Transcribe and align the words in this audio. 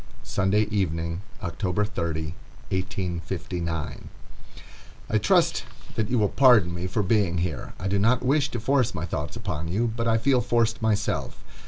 Sunday 0.23 0.63
Evening, 0.71 1.21
October 1.43 1.85
30, 1.85 2.33
1859.] 2.71 4.09
I 5.11 5.17
trust 5.19 5.63
that 5.93 6.09
you 6.09 6.17
will 6.17 6.27
pardon 6.27 6.73
me 6.73 6.87
for 6.87 7.03
being 7.03 7.37
here. 7.37 7.73
I 7.77 7.87
do 7.87 7.99
not 7.99 8.25
wish 8.25 8.49
to 8.49 8.59
force 8.59 8.95
my 8.95 9.05
thoughts 9.05 9.35
upon 9.35 9.67
you, 9.67 9.93
but 9.95 10.07
I 10.07 10.17
feel 10.17 10.41
forced 10.41 10.81
myself. 10.81 11.43